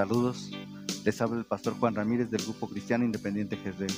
[0.00, 0.50] Saludos,
[1.04, 3.92] les habla el pastor Juan Ramírez del Grupo Cristiano Independiente Jezreel,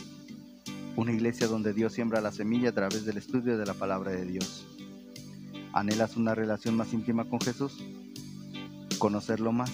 [0.97, 4.25] una iglesia donde Dios siembra la semilla a través del estudio de la palabra de
[4.25, 4.67] Dios.
[5.73, 7.85] ¿Anhelas una relación más íntima con Jesús?
[8.99, 9.71] ¿Conocerlo más?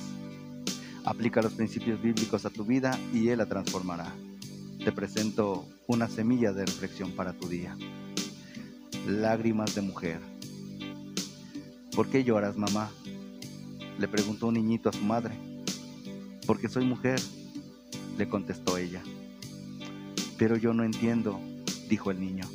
[1.07, 4.13] Aplica los principios bíblicos a tu vida y Él la transformará.
[4.85, 7.75] Te presento una semilla de reflexión para tu día.
[9.07, 10.21] Lágrimas de mujer.
[11.97, 12.91] ¿Por qué lloras, mamá?
[13.99, 15.48] Le preguntó un niñito a su madre.
[16.49, 17.21] Porque soy mujer,
[18.17, 19.03] le contestó ella.
[20.39, 21.39] Pero yo no entiendo,
[21.91, 22.47] dijo el niño.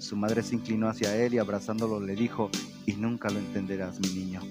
[0.00, 2.50] Su madre se inclinó hacia él y abrazándolo le dijo,
[2.84, 4.42] y nunca lo entenderás, mi niño.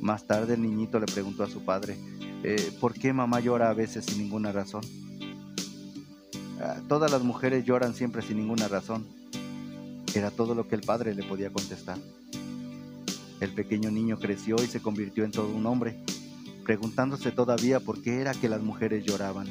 [0.00, 1.98] Más tarde el niñito le preguntó a su padre,
[2.42, 4.82] eh, ¿por qué mamá llora a veces sin ninguna razón?
[6.58, 9.04] Ah, todas las mujeres lloran siempre sin ninguna razón.
[10.14, 11.98] Era todo lo que el padre le podía contestar.
[13.40, 15.98] El pequeño niño creció y se convirtió en todo un hombre,
[16.68, 19.46] preguntándose todavía por qué era que las mujeres lloraban.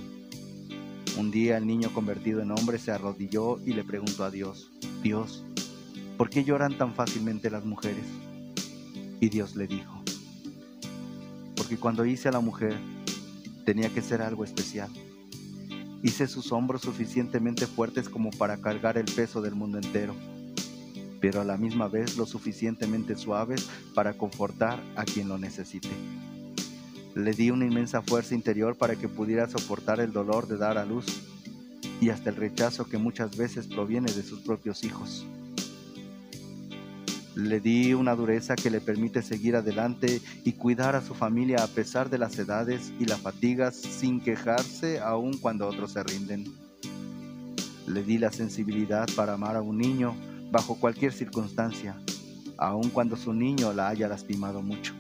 [1.18, 4.70] Un día el niño convertido en hombre se arrodilló y le preguntó a Dios,
[5.02, 5.44] Dios,
[6.16, 8.06] ¿por qué lloran tan fácilmente las mujeres?
[9.20, 10.00] Y Dios le dijo,
[11.56, 12.78] porque cuando hice a la mujer
[13.66, 14.92] tenía que ser algo especial.
[16.04, 20.14] Hice sus hombros suficientemente fuertes como para cargar el peso del mundo entero
[21.20, 25.90] pero a la misma vez lo suficientemente suaves para confortar a quien lo necesite.
[27.18, 30.86] Le di una inmensa fuerza interior para que pudiera soportar el dolor de dar a
[30.86, 31.24] luz
[32.00, 35.26] y hasta el rechazo que muchas veces proviene de sus propios hijos.
[37.34, 41.68] Le di una dureza que le permite seguir adelante y cuidar a su familia a
[41.68, 46.46] pesar de las edades y las fatigas sin quejarse aun cuando otros se rinden.
[47.88, 50.16] Le di la sensibilidad para amar a un niño
[50.52, 51.98] bajo cualquier circunstancia,
[52.60, 54.94] aun cuando su niño la haya lastimado mucho.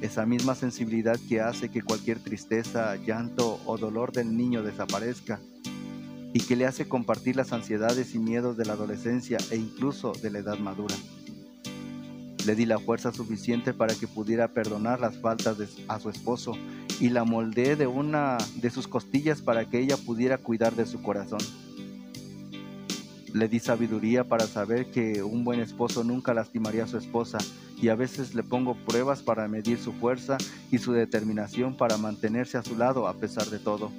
[0.00, 5.40] Esa misma sensibilidad que hace que cualquier tristeza, llanto o dolor del niño desaparezca
[6.32, 10.30] y que le hace compartir las ansiedades y miedos de la adolescencia e incluso de
[10.30, 10.94] la edad madura.
[12.46, 15.56] Le di la fuerza suficiente para que pudiera perdonar las faltas
[15.88, 16.52] a su esposo
[17.00, 21.02] y la moldeé de una de sus costillas para que ella pudiera cuidar de su
[21.02, 21.40] corazón.
[23.34, 27.38] Le di sabiduría para saber que un buen esposo nunca lastimaría a su esposa
[27.80, 30.36] y a veces le pongo pruebas para medir su fuerza
[30.70, 33.92] y su determinación para mantenerse a su lado a pesar de todo.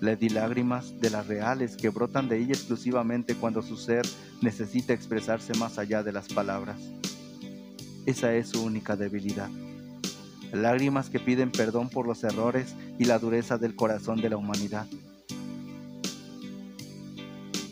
[0.00, 4.04] Le di lágrimas de las reales que brotan de ella exclusivamente cuando su ser
[4.40, 6.78] necesita expresarse más allá de las palabras.
[8.04, 9.48] Esa es su única debilidad.
[10.52, 14.86] Lágrimas que piden perdón por los errores y la dureza del corazón de la humanidad.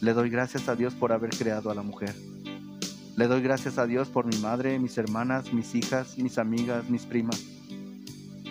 [0.00, 2.14] Le doy gracias a Dios por haber creado a la mujer.
[3.20, 7.04] Le doy gracias a Dios por mi madre, mis hermanas, mis hijas, mis amigas, mis
[7.04, 7.44] primas.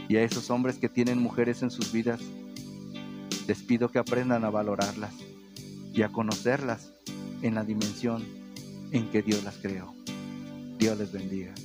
[0.08, 2.22] Y a esos hombres que tienen mujeres en sus vidas,
[3.48, 5.12] les pido que aprendan a valorarlas
[5.92, 6.94] y a conocerlas
[7.42, 8.24] en la dimensión
[8.92, 9.92] en que Dios las creó.
[10.78, 11.56] Dios les bendiga.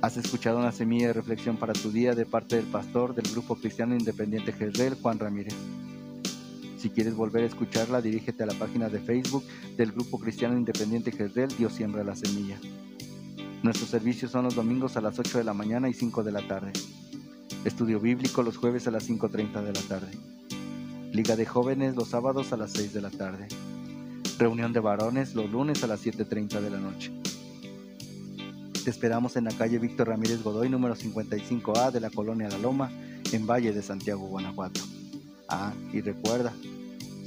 [0.00, 3.56] Has escuchado una semilla de reflexión para tu día de parte del pastor del Grupo
[3.56, 5.56] Cristiano Independiente Jezreel, Juan Ramírez.
[6.82, 9.44] Si quieres volver a escucharla, dirígete a la página de Facebook
[9.76, 12.58] del Grupo Cristiano Independiente Jezreel, Dios siembra la semilla.
[13.62, 16.44] Nuestros servicios son los domingos a las 8 de la mañana y 5 de la
[16.48, 16.72] tarde.
[17.64, 20.10] Estudio bíblico los jueves a las 5.30 de la tarde.
[21.12, 23.46] Liga de jóvenes los sábados a las 6 de la tarde.
[24.40, 27.12] Reunión de varones los lunes a las 7.30 de la noche.
[28.82, 32.90] Te esperamos en la calle Víctor Ramírez Godoy, número 55A de la colonia La Loma,
[33.30, 34.80] en Valle de Santiago, Guanajuato.
[35.48, 36.52] Ah, y recuerda,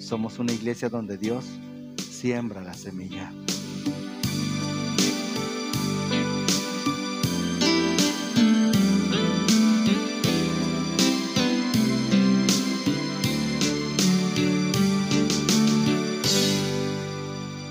[0.06, 1.46] somos una iglesia donde Dios
[1.98, 3.32] siembra la semilla.